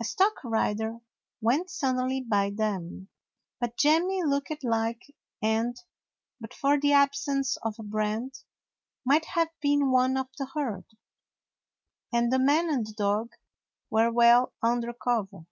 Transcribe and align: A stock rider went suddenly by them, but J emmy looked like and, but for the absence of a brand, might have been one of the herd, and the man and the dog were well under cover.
A 0.00 0.04
stock 0.04 0.42
rider 0.42 1.00
went 1.42 1.68
suddenly 1.68 2.22
by 2.22 2.48
them, 2.48 3.08
but 3.60 3.76
J 3.76 3.96
emmy 3.96 4.22
looked 4.22 4.54
like 4.64 5.14
and, 5.42 5.76
but 6.40 6.54
for 6.54 6.80
the 6.80 6.94
absence 6.94 7.58
of 7.58 7.74
a 7.78 7.82
brand, 7.82 8.36
might 9.04 9.26
have 9.26 9.50
been 9.60 9.90
one 9.90 10.16
of 10.16 10.28
the 10.38 10.46
herd, 10.46 10.86
and 12.10 12.32
the 12.32 12.38
man 12.38 12.70
and 12.70 12.86
the 12.86 12.94
dog 12.94 13.34
were 13.90 14.10
well 14.10 14.54
under 14.62 14.94
cover. 14.94 15.44